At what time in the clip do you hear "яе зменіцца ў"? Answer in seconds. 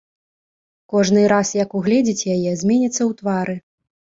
2.37-3.11